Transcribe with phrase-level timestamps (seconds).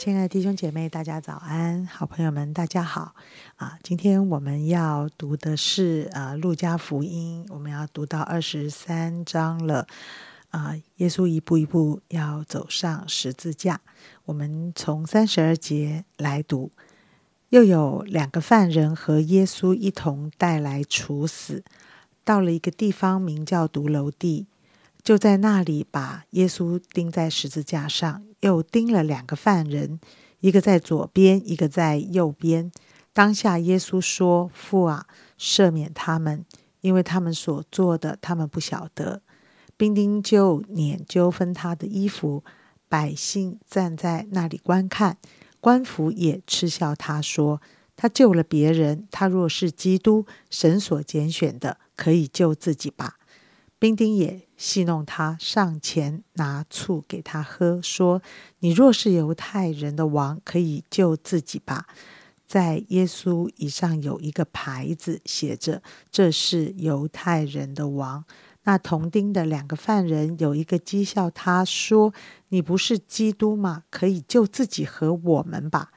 [0.00, 1.84] 亲爱的弟兄姐妹，大家早安！
[1.84, 3.14] 好朋友们，大家好！
[3.56, 9.86] 啊，今天我们要读的是啊《路加福音》，我们要读到二十三章了。
[10.48, 13.82] 啊，耶稣一步一步要走上十字架。
[14.24, 16.70] 我们从三十二节来读。
[17.50, 21.62] 又有两个犯人和耶稣一同带来处死，
[22.24, 24.46] 到了一个地方，名叫独楼地。
[25.02, 29.98] 就在那里，把耶稣钉在十字架上，又钉了两个犯人，
[30.40, 32.70] 一个在左边，一个在右边。
[33.12, 35.06] 当下，耶稣说：“父啊，
[35.38, 36.44] 赦免他们，
[36.80, 39.22] 因为他们所做的，他们不晓得。”
[39.76, 42.44] 兵丁就撵纠纷他的衣服，
[42.88, 45.16] 百姓站在那里观看，
[45.60, 47.60] 官府也嗤笑他说
[47.96, 53.16] ：“他救了别人，他若是基督，神所拣选的，可以救自己吧。”
[53.80, 58.20] 兵丁也戏弄他，上前拿醋给他喝，说
[58.60, 61.86] ：“你若是犹太人的王，可以救自己吧。”
[62.46, 68.22] 在耶稣以上有一个牌子，写着：“这是犹太人的王。”
[68.64, 72.12] 那同钉的两个犯人有一个讥笑他说
[72.50, 73.84] ：“你不是基督吗？
[73.88, 75.90] 可以救自己和我们吧。”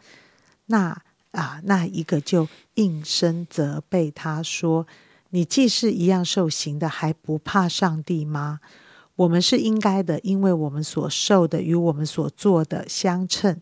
[0.67, 4.87] 那啊，那一个就应声责备他说。
[5.35, 8.59] 你既是一样受刑的，还不怕上帝吗？
[9.15, 13.59] 我们是应该的，因为我们所受的与我们所做的相称。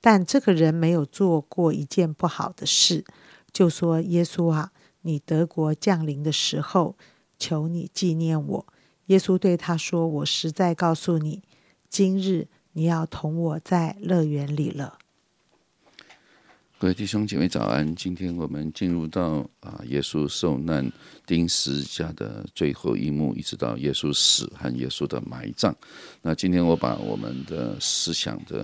[0.00, 3.04] 但这个人没有做过一件不好的事，
[3.52, 6.96] 就说：“耶稣啊，你德国降临的时候，
[7.38, 8.66] 求你纪念我。”
[9.08, 11.42] 耶稣对他说：“我实在告诉你，
[11.90, 14.96] 今日你要同我在乐园里了。”
[16.80, 17.94] 各位弟兄姐妹早安！
[17.94, 20.90] 今天我们进入到啊，耶稣受难
[21.26, 25.76] 钉十字架的最后一幕，一直到耶稣死和耶稣的埋葬。
[26.22, 28.62] 那今天我把我们的思想的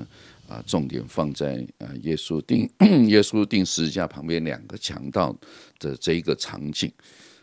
[0.49, 2.67] 啊重点放在啊，耶稣钉
[3.07, 5.37] 耶稣钉十字架旁边两个强盗
[5.79, 6.91] 的这一个场景。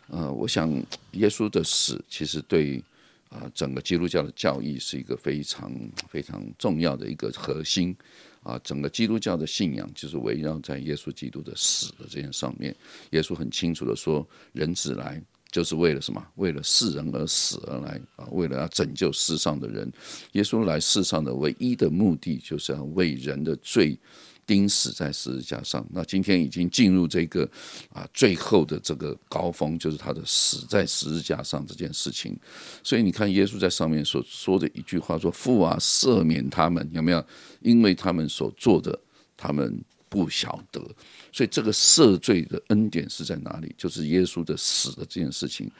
[0.08, 0.68] 呃，我想
[1.12, 2.82] 耶稣的死其实对
[3.28, 5.72] 啊整个基督教的教义是一个非常
[6.08, 7.96] 非常重要的一个核心。
[8.44, 12.76] 啊，整个基督教的信仰就是围绕在耶稣基督的死的这件上面。
[13.10, 16.24] 耶稣很清楚的说：“人子来就是为了什么？
[16.36, 18.28] 为了世人而死而来啊！
[18.30, 19.92] 为了要拯救世上的人。
[20.32, 23.98] 耶稣来世上的唯一的目的，就是要为人的罪。”
[24.46, 27.48] 钉死在十字架上，那今天已经进入这个
[27.92, 32.38] 啊最后的这个高峰，就是他的死在十字架上这件事情。
[32.82, 37.24] 所以你看，耶稣在上面所说的一句话说：“父啊，赦免他们，有没有？
[37.60, 38.98] 因为他们所做的，
[39.36, 40.80] 他们不晓得。”
[41.32, 43.74] 所以这个赦罪的恩典是在哪里？
[43.78, 45.70] 就是耶稣的死的这件事情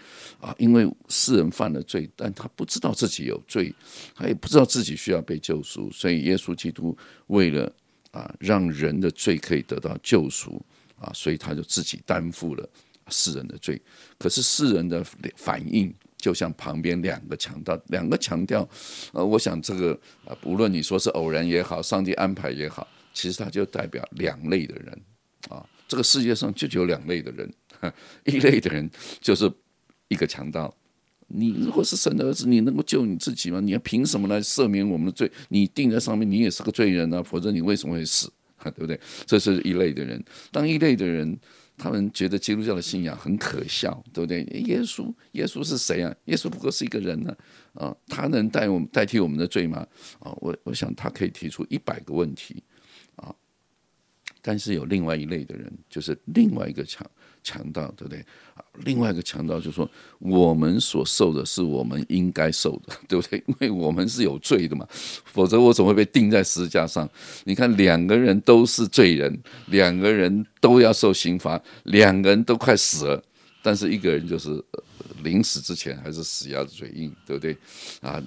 [0.41, 3.75] 啊，因为世人犯了罪，但他不知道自己有罪，
[4.14, 6.96] 他也不知道自己需要被救赎，所以耶稣基督
[7.26, 7.72] 为了。
[8.14, 10.64] 啊，让人的罪可以得到救赎
[10.97, 12.69] 啊，所以他就自己担负了
[13.08, 13.80] 世人的罪。
[14.16, 15.04] 可是世人的
[15.34, 18.66] 反应，就像旁边两个强盗，两个强调，
[19.12, 25.02] 呃，我想这个啊，无论你说是偶然也好，上帝安排也好，其实它就代表两类的人
[25.48, 25.66] 啊。
[25.88, 27.52] 这个世界上就只有两类的人，
[28.25, 28.88] 一类的人
[29.20, 29.52] 就是
[30.06, 30.72] 一个强盗。
[31.29, 33.61] 你如果是神的儿子，你能够救你自己吗？
[33.61, 35.31] 你要凭什么来赦免我们的罪？
[35.49, 37.23] 你定在上面，你也是个罪人啊！
[37.23, 38.31] 否则你为什么会死？
[38.62, 38.99] 对不对？
[39.27, 40.23] 这是一类的人。
[40.51, 41.39] 当一类的人，
[41.77, 44.43] 他们觉得基督教的信仰很可笑，对不对？
[44.67, 46.15] 耶稣，耶稣是谁啊？
[46.27, 47.37] 耶稣不过是一个人呢，
[47.75, 49.87] 啊，他能代我们代替我们的罪吗？
[50.19, 52.62] 啊，我我想他可以提出一百个问题，
[54.46, 57.05] 但是有另外一类的人，就是另外一个强。
[57.46, 58.25] 强盗，对不对？
[58.87, 59.87] 另外一个强盗就说
[60.19, 63.37] ：“我们所受的是我们应该受的，对不对？
[63.46, 67.06] 因为我们是有罪的嘛，否则我怎会被钉在十字架上？
[67.44, 73.23] 你看，两个人都是罪人，两个人都要受刑罚，两个人都快死了，
[73.62, 74.64] 但是一个人就是
[75.23, 77.55] 临死之前还是死鸭子嘴硬，对不对？
[78.00, 78.23] 啊，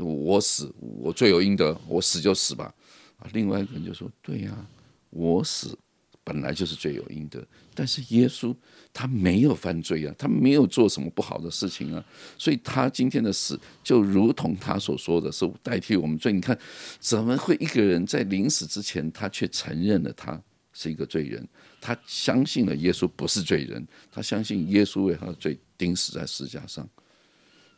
[0.00, 2.74] 我死，我罪有应得，我死就死吧。
[3.20, 4.66] 啊，另外一个人就说：对呀，
[5.10, 5.76] 我死。”
[6.24, 7.42] 本来就是罪有应得，
[7.74, 8.54] 但是耶稣
[8.92, 12.04] 他没有犯罪啊，他没有做什么不好的事情啊，
[12.36, 16.30] 所以他今天的死就如同他所说的是代替我们罪。
[16.30, 16.58] 你看，
[17.00, 20.38] 怎么会一个人在临死之前，他却承认了他
[20.74, 21.48] 是一个罪人？
[21.80, 26.86] 他相信了耶稣不是罪人，他相信耶稣为他的罪钉死在十字架上。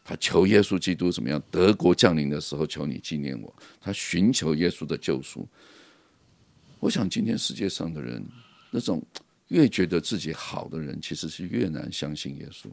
[0.02, 1.40] 他求耶稣基督怎么样？
[1.52, 3.54] 德国降临的时候，求你纪念我。
[3.80, 5.46] 他寻求耶稣的救赎。
[6.80, 8.24] 我想，今天世界上的人，
[8.70, 9.02] 那种
[9.48, 12.68] 越觉得自己好的人，其实是越难相信耶稣。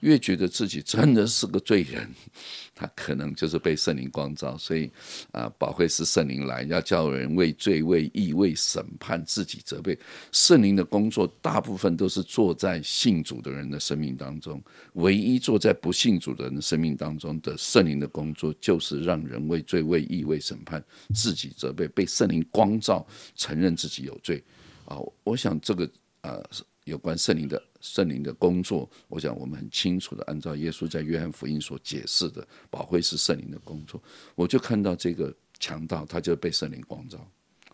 [0.00, 2.08] 越觉得自己真的是个罪人，
[2.74, 4.56] 他可能就是被圣灵光照。
[4.58, 4.90] 所以
[5.32, 9.98] 啊，宝会是圣灵来，要叫人为罪、为义、为审判自己责备。
[10.32, 14.62] 圣灵的工作大部分都是做在信主的人的生命当中，
[14.94, 20.84] 唯一做在不信主的人的生命当中的圣灵的工作，就是让人为罪、为义、为审判
[21.14, 24.42] 自己责备，被圣灵光照，承认自己有罪。
[24.84, 25.90] 啊，我想这个
[26.20, 26.40] 啊，
[26.86, 27.62] 有关圣灵的。
[27.80, 34.02] 圣灵的工作，我想我们很清楚的按照耶稣在约翰福音所解释的，宝会是圣灵的工作。
[34.34, 37.24] 我就看到这个强盗，他就被圣灵光照，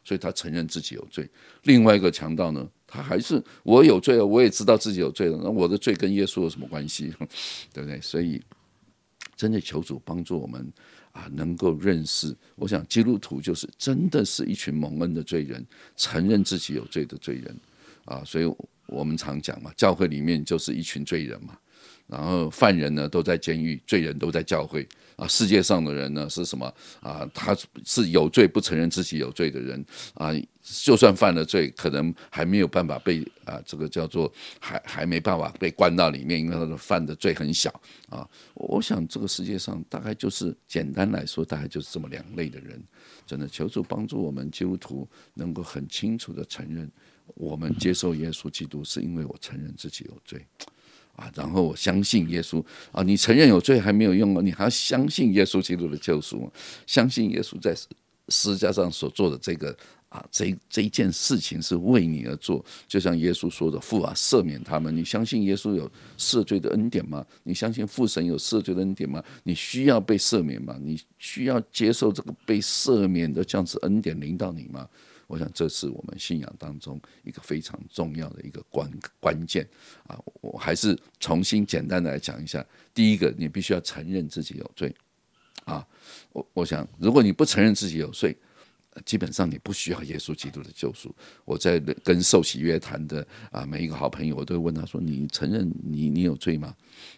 [0.04, 1.26] 所以他承认自己有罪。
[1.62, 5.40] 另外一个强盗呢，他还是我有罪了，我也知道自己有罪了。
[5.42, 7.14] 那我的罪跟耶稣有什么关系？
[7.72, 7.98] 对不对？
[8.02, 8.42] 所以
[9.34, 10.70] 真的求主帮助我们
[11.12, 12.36] 啊，能够认识。
[12.54, 15.64] 我想基督徒就是真的是一群蒙恩的罪人，
[15.96, 17.58] 承认自己有罪的罪人
[18.04, 18.54] 啊，所以。
[18.92, 21.56] 我们常讲嘛，教会里面就是一群罪人嘛，
[22.06, 24.86] 然后犯人呢都在监狱，罪人都在教会
[25.16, 25.26] 啊。
[25.26, 27.28] 世界上的人呢是什么啊？
[27.32, 37.72] 他是有罪不承认自己有罪的人啊，就算犯了罪，可能还没有办法被啊，这个叫做还还没办法被关到里面，因为他的犯的罪很小
[38.08, 38.28] 啊。
[38.54, 42.82] 我想这个世界上大概就是简单来说，大概就是这么两类的人。
[43.24, 46.90] 真的求助帮助我们基督徒能够很清楚的承认。
[47.34, 50.44] 我们接受耶稣基督，是因为我承认自己有罪
[51.16, 53.02] 啊，然后我相信耶稣啊。
[53.02, 56.50] 你承认有罪还没有用哦，你还要相信耶稣基督的救赎，
[56.86, 57.74] 相信耶稣在
[58.28, 59.76] 十字架上所做的这个
[60.08, 62.64] 啊，这这一件事情是为你而做。
[62.86, 67.24] 就像耶稣说的：“父啊，赦免他们。”你相信耶稣有赦罪的恩典吗？
[67.42, 69.22] 你相信父神有赦罪的恩典吗？
[69.42, 70.76] 你需要被赦免吗？
[70.80, 74.88] 你需要接受这个被赦免的这样子恩典临到你吗？
[75.32, 79.66] 我想这是我们信仰当中一个非常重要的一个关关键
[80.06, 80.20] 啊！
[80.42, 82.62] 我还是重新简单的来讲一下。
[82.92, 84.94] 第一个，你必须要承认自己有罪
[85.64, 85.88] 啊！
[86.32, 88.36] 我我想，如果你不承认自己有罪，
[89.04, 91.14] 基本上你不需要耶稣基督的救赎。
[91.44, 96.74] 我在跟受洗约谈的啊每一个好朋友，我都会问他说：“你承认你你有罪吗？”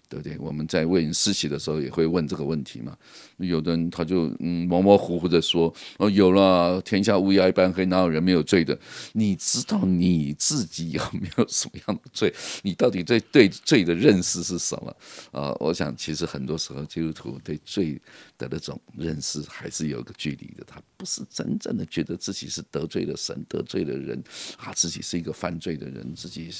[0.08, 0.38] 对不对？
[0.38, 2.96] 我们在为人施洗的时候也会问这个问题嘛。
[3.38, 8.78] 有的人他就嗯模模糊糊的说：“哦，有了，天下乌鸦一般黑，哪有人没有罪的？”
[9.12, 12.32] 你知道你自己有没有什么样的罪？
[12.62, 14.96] 你到底对对罪的认识是什么？
[15.32, 18.00] 啊，我想其实很多时候基督徒对罪
[18.38, 20.64] 的那种认识还是有个距离的。
[20.66, 24.22] 他不是真真的觉得自己是得罪了神、得罪了人
[24.58, 26.50] 啊，自己是一个犯罪的人，自己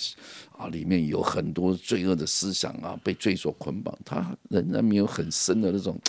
[0.57, 2.99] 啊里面有很多罪恶的思想啊。
[3.05, 6.01] 被罪所捆绑，他仍然没有很深的那种，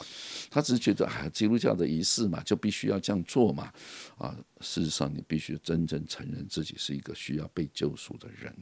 [0.50, 3.70] 他只是觉得啊，基督教的仪式嘛，就必须要这样做嘛，
[4.18, 8.56] 啊，事实上你必须真正承认自己是一个需要被救赎的人，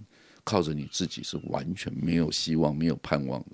[0.43, 3.51] 靠着你自己是完全没有希望、没有盼望的。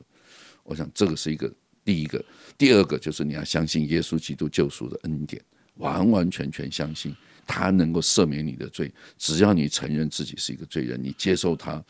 [0.63, 1.53] 我想这个是一个
[1.83, 2.23] 第一个，
[2.57, 5.43] 第二个就是你要相信耶稣基督救赎的恩典，
[5.79, 7.13] 完完全全相信。
[7.51, 11.83] 他能够赦免你的罪，只要你承认自己是一个罪人，你接受他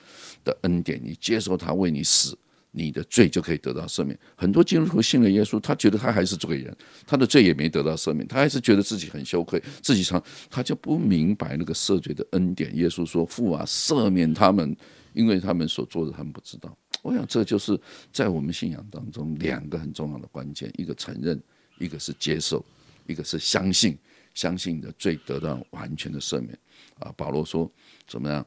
[0.45, 2.33] 的恩典，你接受他为你死，
[2.71, 4.17] 你的罪就可以得到赦免。
[4.37, 6.73] 很多基督徒信了耶稣，他觉得他还是罪人，
[7.05, 12.73] 他的罪也没得到赦免，他还是觉得自己很羞愧，自己常他就不明白那个赦罪的恩典。
[12.77, 14.73] 耶稣说：“父啊，赦免他们，
[15.11, 16.73] 因为他们所做的他们不知道。”
[17.03, 17.77] 我想这就是
[18.13, 21.37] 在我们信仰当中两个很重要的关键：一个承认，
[21.79, 22.63] 一个是接受，
[23.11, 23.97] 一个是相信。
[24.35, 26.57] 相信的罪得到完全的赦免
[26.99, 27.11] 啊！
[27.17, 27.69] 保罗说
[28.07, 28.45] ：“怎么样？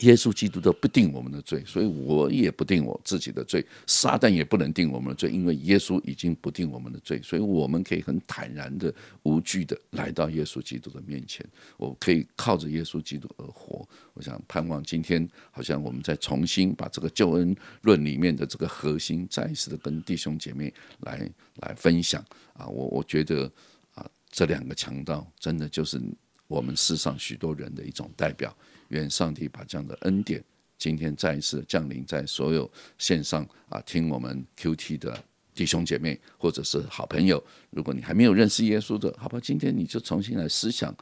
[0.00, 3.64] 耶稣基督都不定我们的罪，所以我也不定我自己的罪。
[3.86, 11.46] 撒旦也不能定我们的罪，因为耶稣已经不定我们的罪，所以我们可以很坦然的、无惧的来到耶稣基督的面前。
[11.76, 13.88] 我可以靠着耶稣基督而活。
[14.14, 22.24] 我想盼望今天，好像我们再重新把这个救恩论里面的这个核心，再一次的跟弟兄姐妹来来分享
[22.54, 22.66] 啊！
[22.66, 23.50] 我我觉得
[23.94, 26.02] 啊。”这两个强盗真的就是
[26.48, 28.52] 我们世上许多人的一种代表。
[28.98, 30.42] 愿上帝把这样的恩典
[30.78, 35.22] 今天再一次降临在所有线上啊听我们 QT 的
[35.54, 37.42] 弟兄姐妹或者是好朋友。
[37.70, 40.94] 如果你还没有认识耶稣的，好吧，今天你就重新来思想：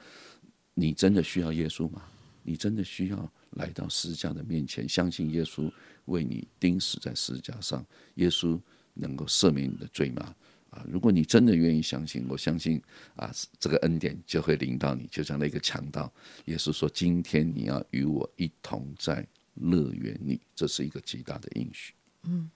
[0.74, 2.02] 你真的需要耶稣吗？
[2.42, 5.70] 你真的需要来到十字架的面前，相信耶稣
[6.06, 7.84] 为你钉死在十字架上，
[8.16, 8.60] 耶稣
[8.94, 10.34] 能够赦免你的罪吗？
[10.72, 12.80] 啊，如果你真的愿意相信，我相信
[13.14, 16.10] 啊，这个恩典就会临到你，就像那个强盗，
[16.46, 19.26] 也是说：“今天你要与我一同在
[19.56, 21.92] 乐园里。”这是一个极大的应许。
[22.22, 22.50] 嗯，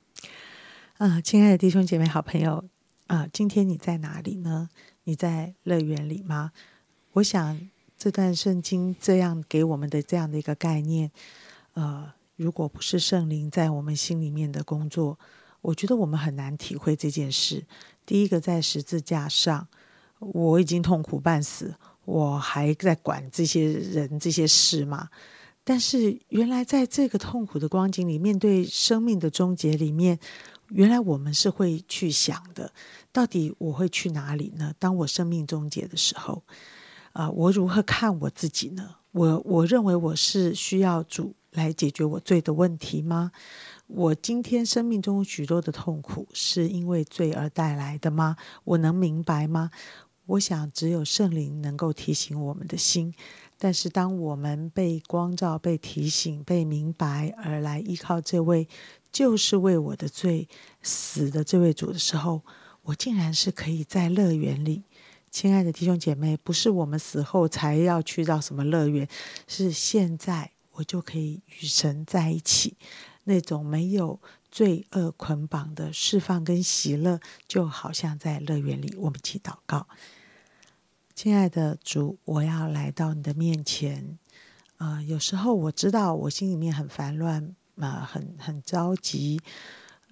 [0.97, 2.65] 啊，亲爱的弟兄姐妹、好朋友
[3.07, 4.71] 啊，今天你在哪里呢？
[5.05, 6.53] 你在乐园里吗？
[7.13, 7.69] 我想
[7.99, 11.11] 这段圣经这样给我们的这样的一个概念，
[11.75, 15.19] 呃，如果不是圣灵在我们心里面的工作，
[15.67, 17.67] 我觉得我们很难体会这件事。
[18.05, 19.67] 第一个，在十字架上，
[20.21, 25.09] 我已经痛苦半死，我还在管这些人这些事吗？
[25.65, 30.17] 但是原来在这个痛苦的光景里，面对生命的终结里面，
[30.69, 32.73] 原来我们是会去想的，
[33.11, 34.73] 到底我会去哪里呢？
[34.79, 36.45] 当我生命终结的时候，
[37.13, 38.95] 啊，我如何看我自己呢？
[39.11, 43.33] 我我认为我是需要主来解决我罪的问题吗？
[43.87, 48.37] 我今天生命中许多的痛苦是因为罪而带来的吗？
[48.65, 49.71] 我能明白吗？
[50.27, 53.15] 我想只有圣灵能够提醒我们的心。
[53.59, 58.69] 但是，当我们被光照、被提醒、被明白而来依靠这位
[59.13, 60.49] 就是为我的罪
[60.83, 62.43] 死的这位主的时候，
[62.83, 64.83] 我竟然是可以在乐园里。
[65.31, 69.09] 亲爱的弟兄姐妹，不是我们死后才要去到什么乐园，
[69.47, 72.77] 是现在我就可以与神在一起，
[73.29, 77.19] 那种没有罪恶捆绑的释放跟喜乐，
[77.49, 78.95] 就好像在乐园里。
[78.97, 79.87] 我们一起祷告。
[81.15, 84.19] 亲爱的主，我要来到你的面前。
[84.79, 89.41] 呃，有时候我知道我心里面很烦乱，啊，很很着急，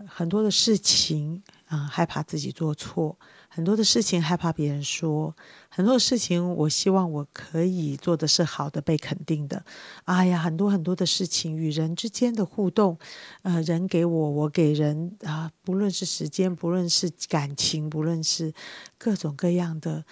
[0.09, 3.17] 很多的事情，啊，害怕自己做错，
[3.55, 5.37] 很多的事情害怕别人说，
[5.69, 9.65] 很多的事情我希望我可以做的是好的，被肯定的。
[10.07, 12.99] 哎呀，很多很多的事情，与人之间的互动，
[13.43, 18.53] 呃，人给我，我给人，啊，不论是时间，不论是感情，不论是
[18.99, 20.05] 各种各样的。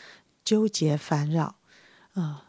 [0.44, 1.54] 纠结烦扰，
[2.14, 2.44] 啊，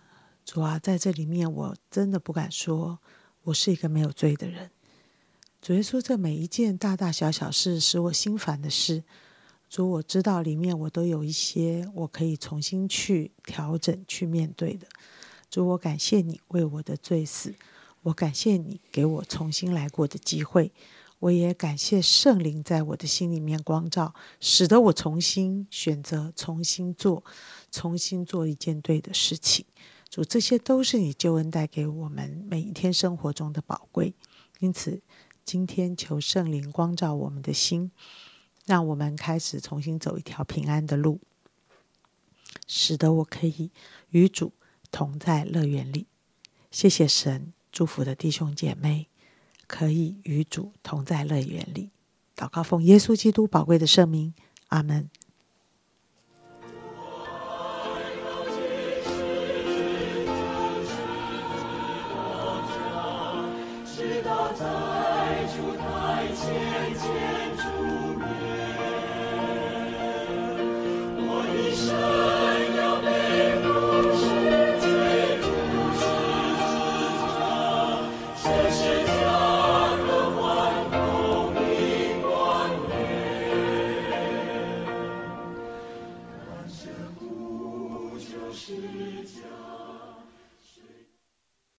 [0.46, 2.98] 主啊，在这里面，我真的不敢说，
[3.44, 4.72] 我是一个没有罪的人。
[5.62, 9.04] 主耶稣，这每一件大大小小事使我心烦的事，
[9.74, 14.86] 主，我知道里面我都有一些我可以重新去调整、去面对的。
[15.50, 17.56] 主，我感谢你为我的罪死，
[18.04, 20.72] 我感谢你给我重新来过的机会。
[21.18, 27.24] 我也感谢圣灵在我的心里面光照，使得我重新选择、重新做、
[27.72, 29.66] 重新做一件对的事情。
[30.08, 34.14] 主，这些都是你救恩带给我们每一天生活中的宝贵。
[34.60, 35.02] 因此，
[35.44, 37.90] 今天求圣灵光照我们的心，
[38.66, 41.20] 让我们开始重新走一条平安的路，
[42.68, 43.72] 使得我可以
[44.10, 44.54] 与主
[44.92, 46.08] 同在乐园里。
[46.72, 49.08] 谢谢神祝福的弟兄姐妹。
[49.66, 51.90] 可以与主同在乐园里，
[52.36, 54.36] 祷告奉耶稣基督宝贵的圣名，
[54.68, 55.10] 阿门。